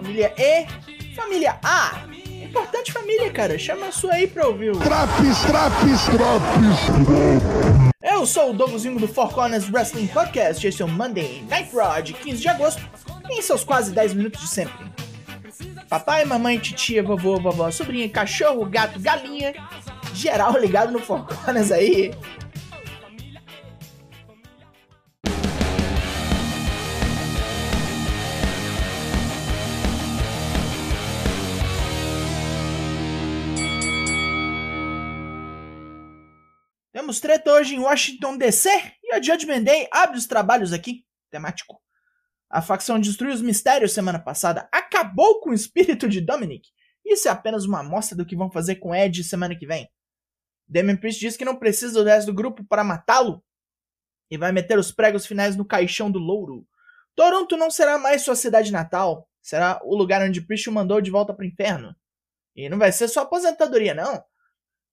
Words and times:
família 0.00 0.32
E, 0.38 0.66
família 1.14 1.58
A. 1.62 2.04
Importante 2.42 2.90
família, 2.90 3.30
cara. 3.30 3.58
Chama 3.58 3.88
a 3.88 3.92
sua 3.92 4.14
aí 4.14 4.26
pra 4.26 4.48
ouvir. 4.48 4.72
Traps, 4.78 5.40
traps, 5.42 6.04
traps. 6.06 7.50
Eu 8.02 8.24
sou 8.24 8.50
o 8.50 8.54
Douglasinho 8.54 8.98
do 8.98 9.06
Four 9.06 9.30
Corners 9.34 9.70
Wrestling 9.70 10.06
Podcast. 10.06 10.66
Este 10.66 10.80
é 10.80 10.84
o 10.86 10.88
Monday 10.88 11.44
Night 11.48 11.76
Raw 11.76 12.00
de 12.00 12.14
15 12.14 12.40
de 12.40 12.48
agosto, 12.48 12.82
em 13.30 13.42
seus 13.42 13.62
quase 13.62 13.92
10 13.92 14.14
minutos 14.14 14.40
de 14.40 14.48
sempre. 14.48 14.90
Papai, 15.88 16.24
mamãe, 16.24 16.58
titia, 16.58 17.02
vovô, 17.02 17.38
vovó, 17.38 17.70
sobrinha, 17.70 18.08
cachorro, 18.08 18.64
gato, 18.64 18.98
galinha, 18.98 19.52
geral 20.14 20.56
ligado 20.58 20.92
no 20.92 21.00
Four 21.00 21.26
Corners 21.26 21.70
aí. 21.70 22.14
Temos 37.10 37.18
treta 37.18 37.52
hoje 37.52 37.74
em 37.74 37.80
Washington 37.80 38.36
DC 38.36 38.70
e 39.02 39.12
a 39.12 39.20
Judgment 39.20 39.64
Day 39.64 39.88
abre 39.90 40.16
os 40.16 40.28
trabalhos 40.28 40.72
aqui, 40.72 41.04
temático. 41.28 41.82
A 42.48 42.62
facção 42.62 43.00
destruiu 43.00 43.34
os 43.34 43.42
mistérios 43.42 43.92
semana 43.92 44.20
passada, 44.20 44.68
acabou 44.70 45.40
com 45.40 45.50
o 45.50 45.52
espírito 45.52 46.08
de 46.08 46.20
Dominic. 46.20 46.68
Isso 47.04 47.26
é 47.26 47.32
apenas 47.32 47.64
uma 47.64 47.80
amostra 47.80 48.16
do 48.16 48.24
que 48.24 48.36
vão 48.36 48.48
fazer 48.48 48.76
com 48.76 48.94
Ed 48.94 49.24
semana 49.24 49.58
que 49.58 49.66
vem. 49.66 49.90
Damien 50.68 50.96
Priest 50.96 51.18
diz 51.18 51.36
que 51.36 51.44
não 51.44 51.56
precisa 51.56 51.94
do 51.94 52.08
resto 52.08 52.26
do 52.26 52.32
grupo 52.32 52.62
para 52.62 52.84
matá-lo 52.84 53.42
e 54.30 54.38
vai 54.38 54.52
meter 54.52 54.78
os 54.78 54.92
pregos 54.92 55.26
finais 55.26 55.56
no 55.56 55.64
caixão 55.64 56.12
do 56.12 56.20
louro. 56.20 56.64
Toronto 57.16 57.56
não 57.56 57.72
será 57.72 57.98
mais 57.98 58.22
sua 58.22 58.36
cidade 58.36 58.70
natal, 58.70 59.28
será 59.42 59.80
o 59.82 59.96
lugar 59.96 60.22
onde 60.22 60.42
Priest 60.42 60.70
o 60.70 60.72
mandou 60.72 61.00
de 61.00 61.10
volta 61.10 61.34
para 61.34 61.42
o 61.42 61.48
inferno. 61.48 61.92
E 62.54 62.68
não 62.68 62.78
vai 62.78 62.92
ser 62.92 63.08
sua 63.08 63.24
aposentadoria, 63.24 63.94
não. 63.94 64.22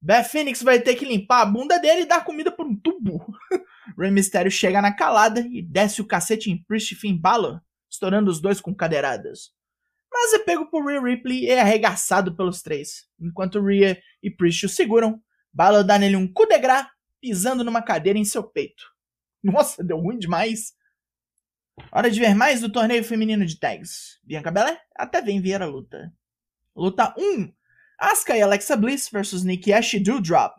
Beth 0.01 0.25
Phoenix 0.25 0.61
vai 0.61 0.79
ter 0.79 0.95
que 0.95 1.05
limpar 1.05 1.41
a 1.41 1.45
bunda 1.45 1.79
dele 1.79 2.01
e 2.01 2.05
dar 2.05 2.23
comida 2.23 2.51
por 2.51 2.65
um 2.65 2.75
tubo. 2.75 3.25
Rey 3.97 4.11
Mysterio 4.11 4.51
chega 4.51 4.81
na 4.81 4.93
calada 4.93 5.41
e 5.41 5.61
desce 5.61 6.01
o 6.01 6.05
cacete 6.05 6.51
em 6.51 6.63
Priest 6.63 6.95
Finn 6.95 7.17
Balor, 7.17 7.61
estourando 7.89 8.29
os 8.29 8.39
dois 8.39 8.61
com 8.61 8.75
cadeiradas. 8.75 9.51
Mas 10.11 10.33
é 10.33 10.39
pego 10.39 10.69
por 10.69 10.85
Rhea 10.85 11.01
Ripley 11.01 11.45
e 11.45 11.49
é 11.49 11.61
arregaçado 11.61 12.35
pelos 12.35 12.61
três. 12.61 13.07
Enquanto 13.19 13.61
Rhea 13.61 13.99
e 14.21 14.29
Priest 14.29 14.65
o 14.65 14.69
seguram, 14.69 15.21
Balor 15.51 15.83
dá 15.83 15.97
nele 15.97 16.15
um 16.15 16.31
coup 16.31 16.47
de 16.47 16.57
gras, 16.59 16.87
pisando 17.19 17.63
numa 17.63 17.81
cadeira 17.81 18.19
em 18.19 18.25
seu 18.25 18.43
peito. 18.43 18.83
Nossa, 19.43 19.83
deu 19.83 19.97
ruim 19.97 20.17
demais. 20.17 20.73
Hora 21.91 22.09
de 22.09 22.19
ver 22.19 22.35
mais 22.35 22.61
do 22.61 22.71
torneio 22.71 23.03
feminino 23.03 23.45
de 23.45 23.59
tags. 23.59 24.19
Bianca 24.23 24.51
Belair 24.51 24.79
até 24.95 25.21
vem 25.21 25.41
ver 25.41 25.61
a 25.61 25.65
luta. 25.65 26.13
Luta 26.75 27.13
1. 27.17 27.53
Asuka 27.99 28.37
e 28.37 28.41
Alexa 28.43 28.75
Bliss 28.75 29.09
versus 29.11 29.43
Nikki 29.43 29.73
Ash 29.73 29.95
e 29.95 29.99
Doudrop. 29.99 30.53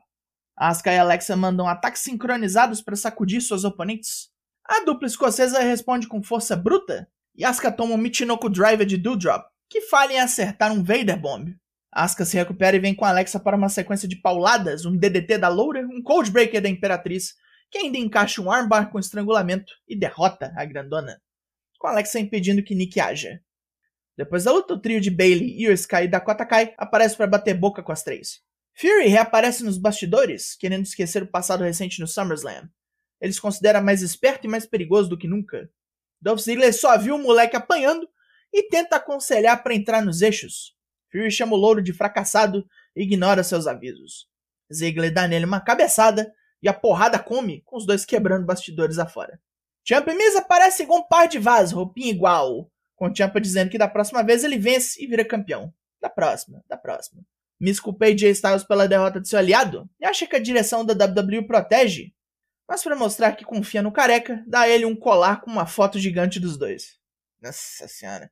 Asuka 0.56 0.92
e 0.92 0.98
Alexa 0.98 1.36
mandam 1.36 1.68
ataques 1.68 2.02
sincronizados 2.02 2.82
para 2.82 2.96
sacudir 2.96 3.40
suas 3.40 3.62
oponentes. 3.62 4.28
A 4.64 4.84
dupla 4.84 5.06
escocesa 5.06 5.60
responde 5.60 6.08
com 6.08 6.20
força 6.20 6.56
bruta 6.56 7.08
e 7.36 7.44
Asuka 7.44 7.70
toma 7.70 7.94
um 7.94 7.96
Michinoku 7.96 8.50
Driver 8.50 8.84
de 8.84 8.96
Doudrop, 8.96 9.46
que 9.70 9.82
falha 9.82 10.14
em 10.14 10.18
acertar 10.18 10.72
um 10.72 10.82
Vader 10.82 11.16
Bomb. 11.16 11.54
Asuka 11.92 12.24
se 12.24 12.36
recupera 12.36 12.76
e 12.76 12.80
vem 12.80 12.92
com 12.92 13.04
Alexa 13.04 13.38
para 13.38 13.56
uma 13.56 13.68
sequência 13.68 14.08
de 14.08 14.16
pauladas, 14.16 14.84
um 14.84 14.96
DDT 14.96 15.38
da 15.38 15.48
Loura, 15.48 15.86
um 15.86 16.02
Coldbreaker 16.02 16.60
da 16.60 16.68
Imperatriz, 16.68 17.34
que 17.70 17.78
ainda 17.78 17.98
encaixa 17.98 18.42
um 18.42 18.50
armbar 18.50 18.90
com 18.90 18.98
estrangulamento 18.98 19.72
e 19.86 19.96
derrota 19.96 20.52
a 20.56 20.64
grandona, 20.64 21.20
com 21.78 21.86
Alexa 21.86 22.18
impedindo 22.18 22.64
que 22.64 22.74
Nikki 22.74 22.98
haja. 22.98 23.40
Depois 24.18 24.42
da 24.42 24.50
luta, 24.50 24.74
o 24.74 24.80
trio 24.80 25.00
de 25.00 25.10
Bailey, 25.10 25.62
Io 25.62 25.72
Sky 25.72 26.02
e 26.02 26.08
Dakota 26.08 26.44
Kai 26.44 26.74
aparece 26.76 27.16
para 27.16 27.28
bater 27.28 27.54
boca 27.54 27.84
com 27.84 27.92
as 27.92 28.02
três. 28.02 28.40
Fury 28.74 29.06
reaparece 29.06 29.62
nos 29.62 29.78
bastidores, 29.78 30.56
querendo 30.56 30.82
esquecer 30.82 31.22
o 31.22 31.30
passado 31.30 31.62
recente 31.62 32.00
no 32.00 32.06
SummerSlam. 32.08 32.68
Ele 33.20 33.32
se 33.32 33.40
considera 33.40 33.80
mais 33.80 34.02
esperto 34.02 34.44
e 34.44 34.50
mais 34.50 34.66
perigoso 34.66 35.08
do 35.08 35.16
que 35.16 35.28
nunca. 35.28 35.70
Dolph 36.20 36.40
Ziggler 36.40 36.74
só 36.74 36.98
viu 36.98 37.14
o 37.14 37.22
moleque 37.22 37.54
apanhando 37.54 38.08
e 38.52 38.64
tenta 38.64 38.96
aconselhar 38.96 39.62
para 39.62 39.76
entrar 39.76 40.04
nos 40.04 40.20
eixos. 40.20 40.74
Fury 41.12 41.30
chama 41.30 41.54
o 41.54 41.56
louro 41.56 41.80
de 41.80 41.92
fracassado 41.92 42.66
e 42.96 43.04
ignora 43.04 43.44
seus 43.44 43.68
avisos. 43.68 44.26
Ziggler 44.72 45.14
dá 45.14 45.28
nele 45.28 45.44
uma 45.44 45.60
cabeçada 45.60 46.28
e 46.60 46.68
a 46.68 46.74
porrada 46.74 47.20
come, 47.20 47.62
com 47.64 47.76
os 47.76 47.86
dois 47.86 48.04
quebrando 48.04 48.44
bastidores 48.44 48.98
afora. 48.98 49.40
Champ 49.86 50.08
Miz 50.08 50.34
aparecem 50.34 50.84
igual 50.84 51.02
um 51.02 51.08
par 51.08 51.28
de 51.28 51.38
vasos, 51.38 51.72
roupinha 51.72 52.10
igual, 52.10 52.68
com 52.98 53.14
Ciampa 53.14 53.40
dizendo 53.40 53.70
que 53.70 53.78
da 53.78 53.88
próxima 53.88 54.22
vez 54.22 54.42
ele 54.42 54.58
vence 54.58 55.02
e 55.02 55.06
vira 55.06 55.24
campeão. 55.24 55.72
Da 56.00 56.10
próxima, 56.10 56.62
da 56.68 56.76
próxima. 56.76 57.22
Miss 57.60 57.80
culpei 57.80 58.16
Jay 58.16 58.30
Styles 58.30 58.64
pela 58.64 58.86
derrota 58.86 59.20
de 59.20 59.28
seu 59.28 59.38
aliado 59.38 59.88
e 60.00 60.04
acha 60.04 60.26
que 60.26 60.36
a 60.36 60.40
direção 60.40 60.84
da 60.84 60.92
WWE 60.92 61.46
protege. 61.46 62.12
Mas 62.68 62.82
para 62.82 62.94
mostrar 62.94 63.32
que 63.32 63.44
confia 63.44 63.82
no 63.82 63.90
careca, 63.90 64.44
dá 64.46 64.60
a 64.60 64.68
ele 64.68 64.84
um 64.84 64.94
colar 64.94 65.40
com 65.40 65.50
uma 65.50 65.66
foto 65.66 65.98
gigante 65.98 66.38
dos 66.38 66.58
dois. 66.58 66.98
Nossa 67.40 67.88
senhora. 67.88 68.30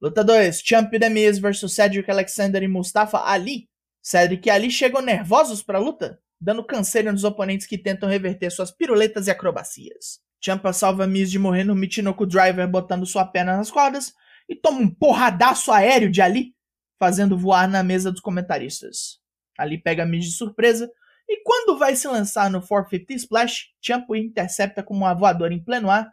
Luta 0.00 0.24
2: 0.24 0.60
Champ 0.60 0.90
The 0.90 1.08
Miz 1.08 1.38
vs 1.38 1.72
Cedric 1.72 2.10
Alexander 2.10 2.62
e 2.62 2.68
Mustafa 2.68 3.18
Ali. 3.18 3.68
Cedric 4.02 4.46
e 4.46 4.50
Ali 4.50 4.70
chegam 4.70 5.00
nervosos 5.00 5.62
para 5.62 5.78
a 5.78 5.80
luta, 5.80 6.20
dando 6.40 6.64
canseira 6.64 7.12
nos 7.12 7.24
oponentes 7.24 7.66
que 7.66 7.78
tentam 7.78 8.08
reverter 8.08 8.50
suas 8.50 8.70
piruletas 8.70 9.26
e 9.26 9.30
acrobacias. 9.30 10.20
Champa 10.44 10.72
salva 10.72 11.06
Miz 11.06 11.30
de 11.30 11.38
morrer 11.38 11.64
no 11.64 11.74
Michinoku 11.74 12.26
Driver 12.26 12.68
botando 12.68 13.06
sua 13.06 13.24
perna 13.24 13.56
nas 13.56 13.70
cordas 13.70 14.12
e 14.48 14.54
toma 14.54 14.80
um 14.80 14.88
porradaço 14.88 15.72
aéreo 15.72 16.10
de 16.10 16.20
Ali, 16.20 16.54
fazendo 16.98 17.38
voar 17.38 17.68
na 17.68 17.82
mesa 17.82 18.12
dos 18.12 18.20
comentaristas. 18.20 19.18
Ali 19.58 19.78
pega 19.78 20.06
Miz 20.06 20.24
de 20.24 20.32
surpresa 20.32 20.90
e 21.28 21.42
quando 21.42 21.78
vai 21.78 21.96
se 21.96 22.06
lançar 22.06 22.50
no 22.50 22.60
450 22.60 23.14
Splash, 23.14 23.66
Champa 23.80 24.16
intercepta 24.16 24.82
com 24.82 24.94
uma 24.94 25.14
voadora 25.14 25.52
em 25.52 25.62
pleno 25.62 25.90
ar 25.90 26.12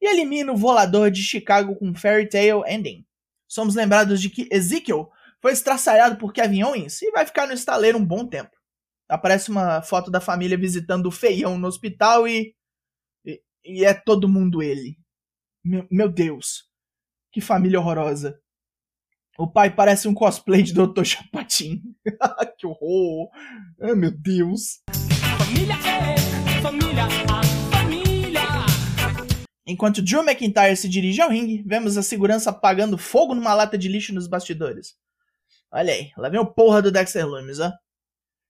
e 0.00 0.06
elimina 0.06 0.52
o 0.52 0.56
volador 0.56 1.10
de 1.10 1.22
Chicago 1.22 1.74
com 1.76 1.94
Fairy 1.94 2.28
Tale 2.28 2.62
Ending. 2.66 3.04
Somos 3.48 3.74
lembrados 3.74 4.20
de 4.20 4.30
que 4.30 4.48
Ezekiel 4.50 5.10
foi 5.40 5.52
estraçalhado 5.52 6.16
por 6.16 6.32
Kevin 6.32 6.62
Owens 6.62 7.02
e 7.02 7.10
vai 7.10 7.26
ficar 7.26 7.46
no 7.46 7.52
estaleiro 7.52 7.98
um 7.98 8.04
bom 8.04 8.26
tempo. 8.26 8.50
Aparece 9.08 9.50
uma 9.50 9.82
foto 9.82 10.10
da 10.10 10.20
família 10.20 10.56
visitando 10.56 11.06
o 11.06 11.10
feião 11.10 11.58
no 11.58 11.66
hospital 11.66 12.26
e 12.26 12.54
e 13.64 13.84
é 13.84 13.94
todo 13.94 14.28
mundo 14.28 14.62
ele. 14.62 14.96
Meu, 15.64 15.86
meu 15.90 16.08
Deus. 16.08 16.64
Que 17.32 17.40
família 17.40 17.78
horrorosa. 17.78 18.38
O 19.38 19.46
pai 19.46 19.74
parece 19.74 20.06
um 20.06 20.14
cosplay 20.14 20.62
de 20.62 20.74
Dr. 20.74 21.04
Chapatin. 21.04 21.82
que 22.58 22.66
horror. 22.66 23.30
Ai, 23.80 23.94
meu 23.94 24.10
Deus. 24.10 24.82
Família 25.38 25.74
é, 25.74 26.60
família, 26.60 27.04
a 27.04 27.70
família. 27.76 28.40
Enquanto 29.66 30.02
Drew 30.02 30.22
McIntyre 30.22 30.76
se 30.76 30.88
dirige 30.88 31.22
ao 31.22 31.30
ringue, 31.30 31.62
vemos 31.66 31.96
a 31.96 32.02
segurança 32.02 32.50
apagando 32.50 32.98
fogo 32.98 33.34
numa 33.34 33.54
lata 33.54 33.78
de 33.78 33.88
lixo 33.88 34.12
nos 34.12 34.26
bastidores. 34.26 34.94
Olha 35.70 35.94
aí, 35.94 36.12
lá 36.18 36.28
vem 36.28 36.40
o 36.40 36.46
porra 36.46 36.82
do 36.82 36.92
Dexter 36.92 37.26
Lumis, 37.26 37.58
ó. 37.58 37.72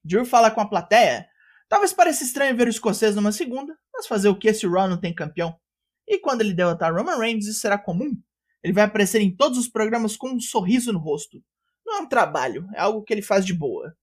Drew 0.04 0.24
fala 0.24 0.50
com 0.50 0.60
a 0.60 0.68
plateia 0.68 1.28
Talvez 1.72 1.90
pareça 1.90 2.22
estranho 2.22 2.54
ver 2.54 2.66
o 2.66 2.70
escocês 2.70 3.16
numa 3.16 3.32
segunda, 3.32 3.74
mas 3.94 4.06
fazer 4.06 4.28
o 4.28 4.36
que 4.36 4.52
se 4.52 4.66
o 4.66 4.70
Raw 4.70 4.86
não 4.86 5.00
tem 5.00 5.14
campeão? 5.14 5.58
E 6.06 6.18
quando 6.18 6.42
ele 6.42 6.52
derrotar 6.52 6.94
Roman 6.94 7.16
Reigns, 7.16 7.46
isso 7.46 7.60
será 7.60 7.78
comum. 7.78 8.14
Ele 8.62 8.74
vai 8.74 8.84
aparecer 8.84 9.22
em 9.22 9.34
todos 9.34 9.56
os 9.56 9.68
programas 9.68 10.14
com 10.14 10.32
um 10.32 10.38
sorriso 10.38 10.92
no 10.92 10.98
rosto. 10.98 11.42
Não 11.86 11.96
é 11.96 12.00
um 12.02 12.06
trabalho, 12.06 12.68
é 12.74 12.80
algo 12.80 13.02
que 13.02 13.10
ele 13.10 13.22
faz 13.22 13.46
de 13.46 13.54
boa. 13.54 13.96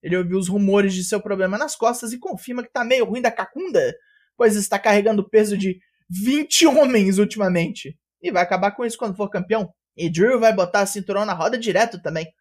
Ele 0.00 0.16
ouviu 0.16 0.38
os 0.38 0.46
rumores 0.46 0.94
de 0.94 1.02
seu 1.02 1.20
problema 1.20 1.58
nas 1.58 1.74
costas 1.74 2.12
e 2.12 2.18
confirma 2.20 2.62
que 2.62 2.70
tá 2.70 2.84
meio 2.84 3.04
ruim 3.04 3.20
da 3.20 3.32
cacunda, 3.32 3.92
pois 4.36 4.54
está 4.54 4.78
carregando 4.78 5.22
o 5.22 5.28
peso 5.28 5.58
de 5.58 5.80
20 6.08 6.68
homens 6.68 7.18
ultimamente. 7.18 7.98
E 8.22 8.30
vai 8.30 8.44
acabar 8.44 8.70
com 8.70 8.84
isso 8.84 8.96
quando 8.96 9.16
for 9.16 9.28
campeão. 9.28 9.74
E 9.96 10.08
Drew 10.08 10.38
vai 10.38 10.54
botar 10.54 10.82
a 10.82 10.86
cinturão 10.86 11.24
na 11.24 11.32
roda 11.32 11.58
direto 11.58 12.00
também. 12.00 12.32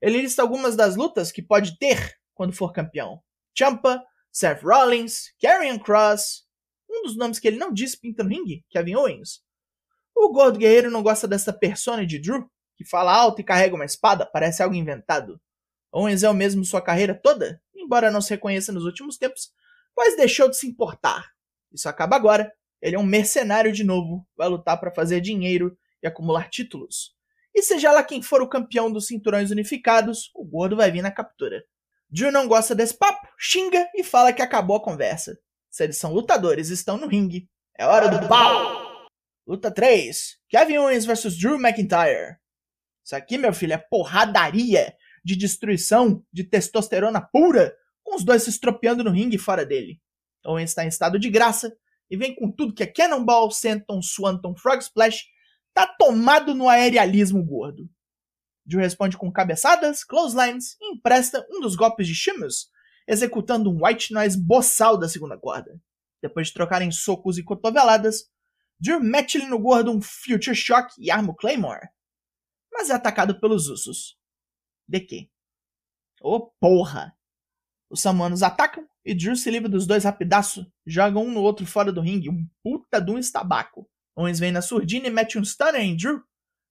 Ele 0.00 0.22
lista 0.22 0.40
algumas 0.40 0.74
das 0.74 0.96
lutas 0.96 1.30
que 1.30 1.42
pode 1.42 1.76
ter 1.76 2.14
quando 2.32 2.54
for 2.54 2.72
campeão. 2.72 3.20
Champa, 3.54 4.02
Seth 4.34 4.64
Rollins, 4.64 5.32
Karrion 5.40 5.78
Cross, 5.78 6.44
um 6.90 7.02
dos 7.02 7.16
nomes 7.16 7.38
que 7.38 7.46
ele 7.46 7.56
não 7.56 7.72
disse 7.72 7.96
pinta 7.96 8.24
no 8.24 8.30
ringue, 8.30 8.64
Kevin 8.68 8.96
Owens. 8.96 9.40
O 10.12 10.32
Gordo 10.32 10.58
Guerreiro 10.58 10.90
não 10.90 11.04
gosta 11.04 11.28
dessa 11.28 11.52
persona 11.52 12.04
de 12.04 12.18
Drew, 12.18 12.50
que 12.76 12.84
fala 12.84 13.14
alto 13.14 13.40
e 13.40 13.44
carrega 13.44 13.76
uma 13.76 13.84
espada, 13.84 14.26
parece 14.26 14.60
algo 14.60 14.74
inventado. 14.74 15.40
Owens 15.92 16.24
é 16.24 16.28
o 16.28 16.34
mesmo 16.34 16.64
sua 16.64 16.82
carreira 16.82 17.14
toda, 17.14 17.62
embora 17.72 18.10
não 18.10 18.20
se 18.20 18.30
reconheça 18.30 18.72
nos 18.72 18.84
últimos 18.84 19.16
tempos, 19.16 19.52
pois 19.94 20.16
deixou 20.16 20.50
de 20.50 20.56
se 20.56 20.66
importar. 20.66 21.30
Isso 21.72 21.88
acaba 21.88 22.16
agora. 22.16 22.52
Ele 22.82 22.96
é 22.96 22.98
um 22.98 23.06
mercenário 23.06 23.72
de 23.72 23.84
novo, 23.84 24.26
vai 24.36 24.48
lutar 24.48 24.80
para 24.80 24.90
fazer 24.90 25.20
dinheiro 25.20 25.78
e 26.02 26.08
acumular 26.08 26.50
títulos. 26.50 27.14
E 27.54 27.62
seja 27.62 27.92
lá 27.92 28.02
quem 28.02 28.20
for 28.20 28.42
o 28.42 28.48
campeão 28.48 28.90
dos 28.90 29.06
cinturões 29.06 29.52
unificados, 29.52 30.32
o 30.34 30.44
gordo 30.44 30.74
vai 30.74 30.90
vir 30.90 31.02
na 31.02 31.12
captura. 31.12 31.64
Drew 32.14 32.30
não 32.30 32.46
gosta 32.46 32.76
desse 32.76 32.96
papo, 32.96 33.26
xinga 33.36 33.90
e 33.92 34.04
fala 34.04 34.32
que 34.32 34.40
acabou 34.40 34.76
a 34.76 34.80
conversa. 34.80 35.36
Se 35.68 35.82
eles 35.82 35.96
são 35.96 36.12
lutadores 36.12 36.68
estão 36.68 36.96
no 36.96 37.08
ringue, 37.08 37.50
é 37.76 37.84
hora 37.84 38.08
do 38.08 38.28
pau! 38.28 39.08
Luta 39.44 39.68
3: 39.68 40.36
Kevin 40.48 40.78
Owens 40.78 41.04
vs 41.04 41.36
Drew 41.36 41.56
McIntyre. 41.56 42.36
Isso 43.04 43.16
aqui, 43.16 43.36
meu 43.36 43.52
filho, 43.52 43.72
é 43.72 43.78
porradaria 43.78 44.94
de 45.24 45.34
destruição, 45.34 46.24
de 46.32 46.44
testosterona 46.44 47.20
pura, 47.20 47.74
com 48.04 48.14
os 48.14 48.24
dois 48.24 48.44
se 48.44 48.50
estropeando 48.50 49.02
no 49.02 49.10
ringue 49.10 49.36
fora 49.36 49.66
dele. 49.66 50.00
Owens 50.46 50.70
está 50.70 50.84
em 50.84 50.88
estado 50.88 51.18
de 51.18 51.28
graça 51.28 51.76
e 52.08 52.16
vem 52.16 52.32
com 52.32 52.48
tudo 52.48 52.74
que 52.74 52.84
é 52.84 52.86
Cannonball, 52.86 53.50
Senton, 53.50 54.00
Swanton, 54.00 54.54
Frog 54.54 54.80
Splash, 54.80 55.24
tá 55.74 55.84
tomado 55.84 56.54
no 56.54 56.68
aerialismo 56.68 57.44
gordo. 57.44 57.90
Drew 58.66 58.80
responde 58.80 59.16
com 59.16 59.30
cabeçadas, 59.30 60.02
clotheslines 60.04 60.76
e 60.80 60.92
empresta 60.92 61.46
um 61.50 61.60
dos 61.60 61.76
golpes 61.76 62.06
de 62.06 62.14
Sheamus, 62.14 62.68
executando 63.06 63.70
um 63.70 63.84
White 63.84 64.12
Noise 64.12 64.38
boçal 64.38 64.98
da 64.98 65.08
segunda 65.08 65.38
corda. 65.38 65.78
Depois 66.22 66.48
de 66.48 66.54
trocarem 66.54 66.90
socos 66.90 67.36
e 67.36 67.42
cotoveladas, 67.42 68.24
Drew 68.80 69.00
mete-lhe 69.00 69.46
no 69.46 69.58
gordo 69.58 69.90
um 69.90 70.00
Future 70.00 70.56
Shock 70.56 70.94
e 70.98 71.10
arma 71.10 71.32
o 71.32 71.34
Claymore. 71.34 71.88
Mas 72.72 72.90
é 72.90 72.94
atacado 72.94 73.38
pelos 73.38 73.68
Usos. 73.68 74.18
De 74.88 75.00
quê? 75.00 75.28
Ô 76.22 76.36
oh, 76.36 76.50
porra! 76.58 77.14
Os 77.90 78.00
Samuanos 78.00 78.42
atacam 78.42 78.88
e 79.04 79.14
Drew 79.14 79.36
se 79.36 79.50
livra 79.50 79.68
dos 79.68 79.86
dois 79.86 80.04
rapidaço, 80.04 80.66
joga 80.86 81.18
um 81.18 81.30
no 81.30 81.42
outro 81.42 81.66
fora 81.66 81.92
do 81.92 82.00
ringue, 82.00 82.30
um 82.30 82.48
puta 82.62 83.00
de 83.00 83.10
um 83.10 83.18
estabaco. 83.18 83.88
Owens 84.16 84.38
vem 84.38 84.50
na 84.50 84.62
surdina 84.62 85.06
e 85.08 85.10
mete 85.10 85.38
um 85.38 85.44
stunner 85.44 85.80
em 85.80 85.96
Drew, 85.96 86.22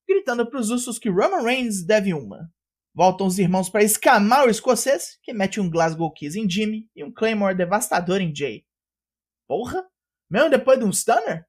gritando 0.08 0.48
pros 0.48 0.70
Usos 0.70 0.98
que 0.98 1.08
Roman 1.08 1.42
Reigns 1.42 1.84
deve 1.84 2.14
uma. 2.14 2.50
Voltam 2.94 3.26
os 3.26 3.38
irmãos 3.38 3.68
para 3.68 3.82
escamar 3.82 4.46
o 4.46 4.50
escocês, 4.50 5.18
que 5.22 5.32
mete 5.32 5.60
um 5.60 5.68
Glasgow 5.68 6.12
Kiss 6.12 6.38
em 6.38 6.48
Jimmy 6.48 6.88
e 6.94 7.02
um 7.02 7.12
Claymore 7.12 7.56
devastador 7.56 8.20
em 8.20 8.34
Jay. 8.34 8.64
Porra? 9.48 9.84
Mesmo 10.30 10.48
depois 10.48 10.78
de 10.78 10.84
um 10.84 10.92
stunner? 10.92 11.44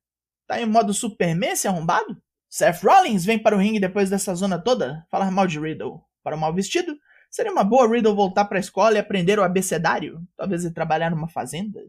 Tá 0.48 0.60
em 0.60 0.66
modo 0.66 0.94
Superman 0.94 1.52
esse 1.52 1.68
arrombado? 1.68 2.22
Seth 2.50 2.82
Rollins 2.84 3.26
vem 3.26 3.38
para 3.38 3.56
o 3.56 3.60
ringue 3.60 3.80
depois 3.80 4.10
dessa 4.10 4.34
zona 4.34 4.58
toda 4.58 5.06
falar 5.12 5.30
mal 5.30 5.46
de 5.46 5.60
Riddle. 5.60 6.02
Para 6.24 6.36
o 6.36 6.40
mal 6.40 6.54
vestido, 6.54 6.98
seria 7.30 7.52
uma 7.52 7.64
boa 7.64 7.88
Riddle 7.88 8.16
voltar 8.16 8.46
para 8.46 8.58
a 8.58 8.60
escola 8.60 8.96
e 8.96 9.00
aprender 9.00 9.38
o 9.38 9.44
abecedário, 9.44 10.22
talvez 10.36 10.64
ir 10.64 10.74
trabalhar 10.74 11.12
numa 11.12 11.28
fazenda. 11.28 11.80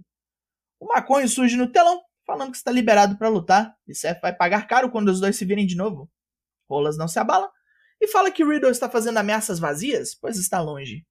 O 0.81 0.87
maconho 0.87 1.29
surge 1.29 1.57
no 1.57 1.71
telão, 1.71 2.03
falando 2.27 2.51
que 2.51 2.57
está 2.57 2.71
liberado 2.71 3.17
para 3.17 3.29
lutar, 3.29 3.75
e 3.87 3.95
Seth 3.95 4.21
vai 4.21 4.35
pagar 4.35 4.67
caro 4.67 4.91
quando 4.91 5.09
os 5.09 5.21
dois 5.21 5.37
se 5.37 5.45
virem 5.45 5.67
de 5.67 5.77
novo. 5.77 6.11
Rolas 6.69 6.97
não 6.97 7.09
se 7.09 7.19
abala 7.19 7.51
e 8.01 8.09
fala 8.09 8.31
que 8.31 8.45
Riddle 8.45 8.71
está 8.71 8.89
fazendo 8.89 9.19
ameaças 9.19 9.59
vazias, 9.59 10.15
pois 10.15 10.37
está 10.37 10.61
longe. 10.61 11.07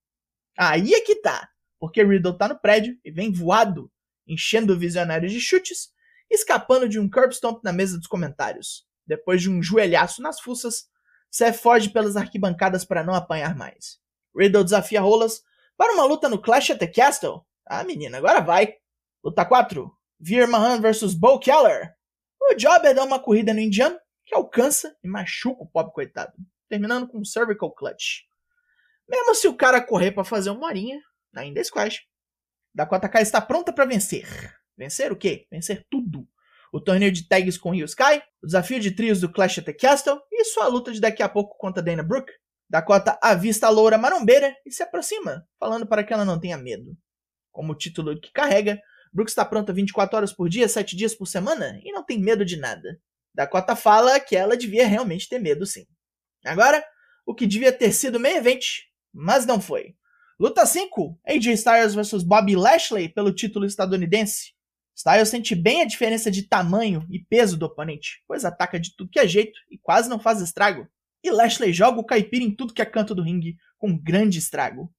Aí 0.57 0.93
é 0.93 1.01
que 1.01 1.15
tá, 1.15 1.49
porque 1.79 2.03
Riddle 2.03 2.33
está 2.33 2.47
no 2.47 2.59
prédio 2.59 2.97
e 3.03 3.11
vem 3.11 3.31
voado, 3.31 3.91
enchendo 4.27 4.73
o 4.73 4.79
visionário 4.79 5.29
de 5.29 5.39
chutes, 5.39 5.89
escapando 6.29 6.87
de 6.87 6.99
um 6.99 7.09
curb 7.09 7.33
stomp 7.33 7.63
na 7.63 7.73
mesa 7.73 7.97
dos 7.97 8.07
comentários. 8.07 8.85
Depois 9.05 9.41
de 9.41 9.49
um 9.49 9.61
joelhaço 9.61 10.21
nas 10.21 10.39
fuças, 10.39 10.85
Seth 11.29 11.57
foge 11.57 11.89
pelas 11.89 12.15
arquibancadas 12.15 12.85
para 12.85 13.03
não 13.03 13.13
apanhar 13.13 13.55
mais. 13.55 13.99
Riddle 14.35 14.63
desafia 14.63 15.01
Rolas 15.01 15.43
para 15.77 15.93
uma 15.93 16.05
luta 16.05 16.29
no 16.29 16.41
Clash 16.41 16.71
at 16.71 16.79
the 16.79 16.87
Castle. 16.87 17.41
Ah, 17.65 17.83
menina, 17.83 18.17
agora 18.17 18.41
vai. 18.41 18.75
Luta 19.23 19.45
4. 19.45 19.91
Veer 20.19 20.47
Mahan 20.47 20.79
vs 20.79 21.13
Bo 21.13 21.39
Keller. 21.39 21.93
O 22.41 22.55
Jobber 22.57 22.93
dá 22.93 23.03
uma 23.03 23.19
corrida 23.19 23.53
no 23.53 23.59
indiano, 23.59 23.97
que 24.25 24.35
alcança 24.35 24.95
e 25.03 25.07
machuca 25.07 25.63
o 25.63 25.67
pobre 25.67 25.93
coitado, 25.93 26.33
terminando 26.67 27.07
com 27.07 27.19
um 27.19 27.25
cervical 27.25 27.73
clutch. 27.73 28.21
Mesmo 29.07 29.35
se 29.35 29.47
o 29.47 29.55
cara 29.55 29.81
correr 29.81 30.11
para 30.11 30.23
fazer 30.23 30.49
uma 30.49 30.65
horinha, 30.65 30.99
ainda 31.35 31.59
é 31.59 31.63
squash. 31.63 32.01
Dakota 32.73 33.07
Kai 33.07 33.21
está 33.21 33.39
pronta 33.39 33.71
para 33.71 33.85
vencer. 33.85 34.27
Vencer 34.77 35.11
o 35.11 35.15
quê? 35.15 35.47
Vencer 35.51 35.85
tudo. 35.89 36.27
O 36.73 36.81
torneio 36.81 37.11
de 37.11 37.27
tags 37.27 37.57
com 37.57 37.73
Rio 37.73 37.85
Sky, 37.85 38.21
o 38.43 38.47
desafio 38.47 38.79
de 38.79 38.91
trios 38.91 39.21
do 39.21 39.31
Clash 39.31 39.59
at 39.59 39.65
the 39.65 39.73
Castle 39.73 40.19
e 40.31 40.43
sua 40.43 40.67
luta 40.67 40.91
de 40.91 40.99
daqui 40.99 41.23
a 41.23 41.29
pouco 41.29 41.57
contra 41.57 41.81
Dana 41.81 42.03
Brooke. 42.03 42.33
Dakota 42.69 43.17
avista 43.21 43.67
a 43.67 43.69
loura 43.69 43.97
marombeira 43.97 44.53
e 44.65 44.71
se 44.71 44.83
aproxima, 44.83 45.47
falando 45.59 45.87
para 45.87 46.03
que 46.03 46.11
ela 46.11 46.25
não 46.25 46.39
tenha 46.39 46.57
medo. 46.57 46.97
Como 47.51 47.71
o 47.71 47.77
título 47.77 48.19
que 48.19 48.31
carrega, 48.33 48.81
Brooke 49.13 49.31
está 49.31 49.45
pronta 49.45 49.71
24 49.71 50.17
horas 50.17 50.33
por 50.33 50.49
dia, 50.49 50.67
7 50.67 50.97
dias 50.97 51.15
por 51.15 51.27
semana 51.27 51.79
e 51.83 51.91
não 51.91 52.03
tem 52.03 52.19
medo 52.19 52.43
de 52.43 52.57
nada. 52.57 52.99
Dakota 53.35 53.75
fala 53.75 54.17
que 54.17 54.33
ela 54.33 54.55
devia 54.55 54.87
realmente 54.87 55.27
ter 55.27 55.39
medo 55.39 55.65
sim. 55.65 55.85
Agora, 56.45 56.81
o 57.25 57.35
que 57.35 57.45
devia 57.45 57.71
ter 57.71 57.91
sido 57.91 58.19
meio 58.19 58.37
evento, 58.37 58.65
mas 59.13 59.45
não 59.45 59.59
foi. 59.59 59.93
Luta 60.39 60.65
5: 60.65 61.19
AJ 61.27 61.47
Styles 61.47 61.93
vs 61.93 62.23
Bobby 62.23 62.55
Lashley 62.55 63.09
pelo 63.09 63.33
título 63.33 63.65
estadunidense. 63.65 64.53
Styles 64.95 65.27
sente 65.27 65.53
bem 65.53 65.81
a 65.81 65.85
diferença 65.85 66.31
de 66.31 66.43
tamanho 66.43 67.05
e 67.09 67.19
peso 67.19 67.57
do 67.57 67.65
oponente, 67.65 68.23
pois 68.25 68.45
ataca 68.45 68.79
de 68.79 68.95
tudo 68.95 69.09
que 69.09 69.19
é 69.19 69.27
jeito 69.27 69.59
e 69.69 69.77
quase 69.77 70.09
não 70.09 70.17
faz 70.17 70.39
estrago. 70.39 70.87
E 71.21 71.29
Lashley 71.29 71.73
joga 71.73 71.99
o 71.99 72.05
caipira 72.05 72.45
em 72.45 72.55
tudo 72.55 72.73
que 72.73 72.81
é 72.81 72.85
canto 72.85 73.13
do 73.13 73.21
ringue, 73.21 73.57
com 73.77 73.97
grande 73.97 74.39
estrago. 74.39 74.89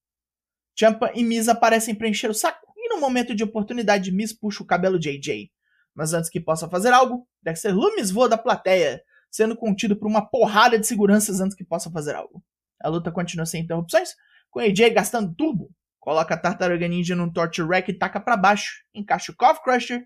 Champa 0.79 1.11
e 1.15 1.25
Miz 1.25 1.49
aparecem 1.49 1.95
preencher 1.95 2.29
o 2.29 2.35
saco, 2.35 2.71
e 2.77 2.91
no 2.91 3.01
momento 3.01 3.35
de 3.35 3.43
oportunidade 3.43 4.13
Miz 4.13 4.35
puxa 4.35 4.63
o 4.63 4.67
cabelo 4.67 4.99
de 4.99 5.09
AJ. 5.09 5.51
Mas 5.97 6.13
antes 6.13 6.29
que 6.29 6.39
possa 6.39 6.69
fazer 6.69 6.93
algo, 6.93 7.27
Dexter 7.43 7.75
Loomis 7.75 8.11
voa 8.11 8.29
da 8.29 8.37
plateia, 8.37 9.03
sendo 9.31 9.57
contido 9.57 9.97
por 9.97 10.07
uma 10.07 10.29
porrada 10.29 10.79
de 10.79 10.87
seguranças 10.87 11.41
antes 11.41 11.57
que 11.57 11.65
possa 11.65 11.91
fazer 11.91 12.15
algo. 12.15 12.45
A 12.81 12.89
luta 12.91 13.11
continua 13.11 13.47
sem 13.47 13.63
interrupções, 13.63 14.11
com 14.51 14.61
AJ 14.61 14.91
gastando 14.93 15.35
turbo, 15.35 15.71
coloca 15.99 16.35
a 16.35 16.39
Tartaruga 16.39 16.87
Ninja 16.87 17.17
num 17.17 17.33
Torture 17.33 17.67
Rack 17.67 17.91
e 17.91 17.99
taca 17.99 18.21
para 18.21 18.37
baixo, 18.37 18.85
encaixa 18.95 19.33
o 19.33 19.37
Cough 19.37 19.63
Crusher 19.65 20.05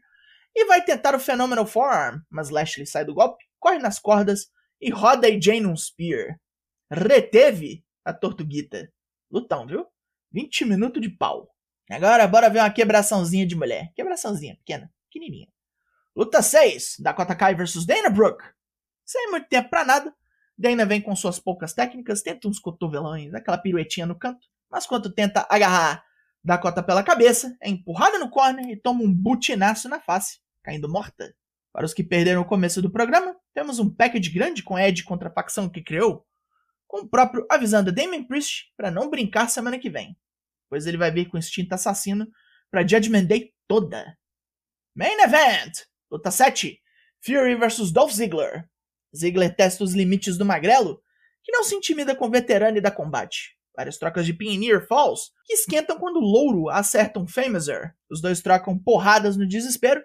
e 0.55 0.65
vai 0.65 0.83
tentar 0.85 1.15
o 1.15 1.21
Phenomenal 1.21 1.67
Forearm, 1.67 2.21
mas 2.31 2.51
Lashley 2.51 2.87
sai 2.87 3.05
do 3.05 3.15
golpe, 3.15 3.45
corre 3.59 3.79
nas 3.79 3.99
cordas 3.99 4.47
e 4.81 4.91
roda 4.91 5.27
AJ 5.27 5.61
num 5.61 5.77
Spear. 5.77 6.39
Reteve 6.91 7.85
a 8.05 8.13
Tortuguita. 8.13 8.89
Lutão, 9.31 9.67
viu? 9.67 9.87
20 10.33 10.65
minutos 10.65 11.03
de 11.03 11.09
pau. 11.09 11.49
Agora 11.91 12.27
bora 12.27 12.49
ver 12.49 12.61
uma 12.61 12.71
quebraçãozinha 12.71 13.47
de 13.47 13.57
mulher. 13.57 13.93
Quebraçãozinha, 13.95 14.57
pequena, 14.57 14.91
pequenininha. 15.09 15.49
Luta 16.21 16.43
6, 16.43 16.97
Dakota 16.99 17.35
Kai 17.35 17.55
vs 17.55 17.87
Dana 17.87 18.11
Brooke. 18.11 18.45
Sem 19.07 19.31
muito 19.31 19.49
tempo 19.49 19.71
pra 19.71 19.87
nada, 19.87 20.15
Dana 20.55 20.85
vem 20.85 21.01
com 21.01 21.17
suas 21.17 21.39
poucas 21.39 21.73
técnicas, 21.73 22.21
tenta 22.21 22.47
uns 22.47 22.59
cotovelões, 22.59 23.33
aquela 23.33 23.57
piruetinha 23.57 24.05
no 24.05 24.15
canto, 24.15 24.47
mas 24.71 24.87
quando 24.87 25.11
tenta 25.11 25.47
agarrar 25.49 26.05
Dakota 26.45 26.83
pela 26.83 27.03
cabeça, 27.03 27.57
é 27.59 27.71
empurrada 27.71 28.19
no 28.19 28.29
corner 28.29 28.69
e 28.69 28.77
toma 28.77 29.03
um 29.03 29.11
butinaço 29.11 29.89
na 29.89 29.99
face, 29.99 30.41
caindo 30.63 30.91
morta. 30.91 31.35
Para 31.73 31.87
os 31.87 31.95
que 31.95 32.05
perderam 32.05 32.43
o 32.43 32.47
começo 32.47 32.83
do 32.83 32.93
programa, 32.93 33.35
temos 33.55 33.79
um 33.79 33.89
package 33.89 34.29
grande 34.29 34.63
com 34.63 34.79
Ed 34.79 35.03
contra 35.05 35.31
a 35.31 35.33
facção 35.33 35.71
que 35.71 35.83
criou, 35.83 36.27
com 36.87 36.99
o 36.99 37.09
próprio 37.09 37.47
avisando 37.51 37.91
Damien 37.91 38.25
Priest 38.25 38.71
para 38.77 38.91
não 38.91 39.09
brincar 39.09 39.49
semana 39.49 39.79
que 39.79 39.89
vem, 39.89 40.15
pois 40.69 40.87
ele 40.87 40.99
vai 40.99 41.11
vir 41.11 41.31
com 41.31 41.39
instinto 41.39 41.73
assassino 41.73 42.29
para 42.71 42.87
Judgment 42.87 43.25
Day 43.25 43.55
toda. 43.67 44.19
Main 44.95 45.19
Event! 45.19 45.90
Luta 46.11 46.31
7: 46.31 46.81
Fury 47.25 47.55
vs 47.55 47.93
Dolph 47.93 48.13
Ziggler. 48.13 48.69
Ziggler 49.17 49.55
testa 49.55 49.85
os 49.85 49.95
limites 49.95 50.37
do 50.37 50.45
magrelo, 50.45 51.01
que 51.43 51.53
não 51.53 51.63
se 51.63 51.75
intimida 51.75 52.15
com 52.17 52.27
o 52.27 52.31
veterano 52.31 52.79
e 52.79 52.81
dá 52.81 52.91
combate. 52.91 53.57
Várias 53.77 53.97
trocas 53.97 54.27
de 54.27 54.35
Pioneer 54.35 54.87
Falls, 54.87 55.31
que 55.45 55.55
esquentam 55.55 55.99
quando 55.99 56.19
Louro 56.19 56.69
acerta 56.69 57.21
um 57.21 57.27
Famouser. 57.27 57.95
Os 58.11 58.21
dois 58.21 58.41
trocam 58.41 58.79
porradas 58.79 59.37
no 59.37 59.47
desespero, 59.47 60.03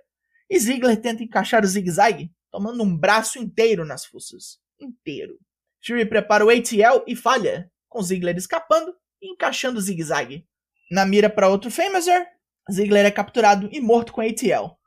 e 0.50 0.60
Ziggler 0.60 1.02
tenta 1.02 1.24
encaixar 1.24 1.64
o 1.64 1.68
zigue-zague, 1.68 2.32
tomando 2.52 2.84
um 2.84 2.98
braço 2.98 3.40
inteiro 3.40 3.84
nas 3.84 4.06
fuças. 4.06 4.60
Inteiro. 4.80 5.40
Fury 5.84 6.06
prepara 6.06 6.46
o 6.46 6.50
ATL 6.50 7.04
e 7.08 7.16
falha, 7.16 7.72
com 7.90 8.02
Ziggler 8.02 8.38
escapando 8.38 8.94
e 9.22 9.32
encaixando 9.32 9.80
o 9.80 9.82
zigue-zague. 9.82 10.48
Na 10.92 11.06
mira 11.06 11.30
para 11.30 11.50
outro 11.50 11.72
Famouser, 11.72 12.28
Ziggler 12.72 13.06
é 13.06 13.12
capturado 13.12 13.68
e 13.72 13.82
morto 13.82 14.14
com 14.14 14.22
ATL. 14.22 14.78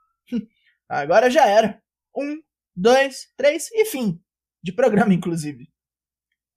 Agora 0.89 1.31
já 1.31 1.47
era. 1.47 1.83
Um, 2.17 2.41
dois, 2.75 3.29
três 3.37 3.71
e 3.73 3.85
fim. 3.85 4.21
De 4.63 4.73
programa, 4.73 5.13
inclusive. 5.13 5.69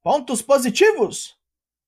Pontos 0.02 0.42
positivos? 0.42 1.36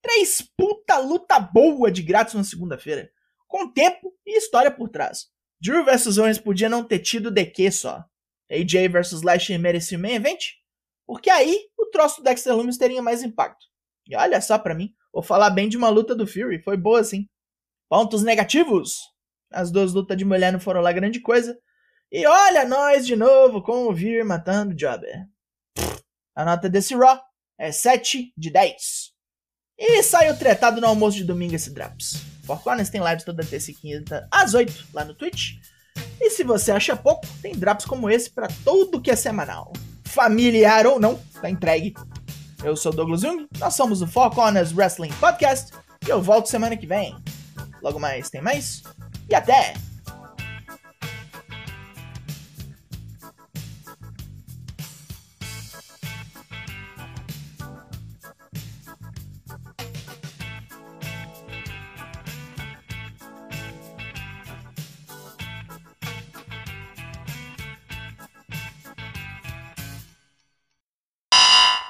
Três 0.02 0.42
puta 0.58 0.98
luta 1.00 1.40
boa 1.40 1.90
de 1.90 2.04
grátis 2.04 2.34
na 2.34 2.44
segunda-feira. 2.44 3.10
Com 3.48 3.72
tempo 3.72 4.14
e 4.26 4.38
história 4.38 4.70
por 4.70 4.90
trás. 4.90 5.28
Drew 5.62 5.86
vs 5.86 6.18
Owens 6.18 6.38
podia 6.40 6.68
não 6.68 6.84
ter 6.84 7.00
tido 7.00 7.32
DQ 7.32 7.72
só. 7.72 8.04
AJ 8.52 8.90
vs 8.90 9.22
Lashley 9.22 9.58
merecia 9.58 9.98
o 9.98 10.02
main 10.02 10.16
event? 10.16 10.56
Porque 11.06 11.30
aí 11.30 11.68
o 11.78 11.86
troço 11.86 12.18
do 12.18 12.24
Dexter 12.24 12.56
Lumis 12.56 12.78
teria 12.78 13.02
mais 13.02 13.24
impacto. 13.24 13.66
E 14.06 14.16
olha 14.16 14.42
só 14.42 14.60
pra 14.60 14.76
mim, 14.76 14.94
vou 15.14 15.24
falar 15.24 15.50
bem 15.50 15.70
de 15.70 15.78
uma 15.78 15.90
luta 15.90 16.14
do 16.14 16.28
Fury, 16.28 16.62
foi 16.62 16.76
boa 16.76 17.00
assim. 17.00 17.28
Pontos 17.90 18.24
negativos? 18.24 18.98
As 19.52 19.72
duas 19.72 19.94
lutas 19.94 20.18
de 20.18 20.26
mulher 20.26 20.52
não 20.52 20.60
foram 20.60 20.82
lá 20.82 20.92
grande 20.92 21.20
coisa, 21.22 21.58
e 22.14 22.28
olha 22.28 22.64
nós 22.64 23.08
de 23.08 23.16
novo 23.16 23.60
com 23.60 23.88
o 23.88 23.94
Vir 23.94 24.24
matando 24.24 24.76
Jobber. 24.76 25.28
A 26.36 26.46
nota 26.46 26.70
desse 26.70 26.94
Raw 26.94 27.20
é 27.58 27.72
7 27.72 28.32
de 28.38 28.52
10. 28.52 29.12
E 29.80 30.04
saiu 30.04 30.38
tretado 30.38 30.80
no 30.80 30.86
almoço 30.86 31.18
de 31.18 31.24
domingo 31.24 31.56
esse 31.56 31.74
Drops. 31.74 32.22
Four 32.46 32.62
Corners 32.62 32.92
tem 32.92 33.04
lives 33.04 33.24
toda 33.24 33.44
terça 33.44 33.72
e 33.72 33.74
quinta 33.74 34.28
às 34.30 34.54
8 34.54 34.90
lá 34.94 35.04
no 35.04 35.16
Twitch. 35.16 35.54
E 36.22 36.30
se 36.30 36.44
você 36.44 36.72
acha 36.72 36.96
pouco, 36.96 37.26
tem 37.42 37.54
drops 37.56 37.86
como 37.86 38.08
esse 38.08 38.30
para 38.30 38.48
tudo 38.64 39.02
que 39.02 39.10
é 39.10 39.16
semanal. 39.16 39.74
Familiar 40.06 40.86
ou 40.86 41.00
não, 41.00 41.20
tá 41.42 41.50
entregue. 41.50 41.96
Eu 42.64 42.76
sou 42.76 42.94
Douglas 42.94 43.22
Jung, 43.22 43.48
nós 43.58 43.74
somos 43.74 44.04
o 44.04 44.08
Four 44.08 44.30
Corners 44.30 44.72
Wrestling 44.72 45.12
Podcast 45.14 45.72
e 46.06 46.10
eu 46.12 46.22
volto 46.22 46.48
semana 46.48 46.78
que 46.78 46.86
vem. 46.86 47.18
Logo 47.82 48.00
mais 48.00 48.30
tem 48.30 48.42
mais 48.42 48.84
e 49.28 49.34
até! 49.34 49.74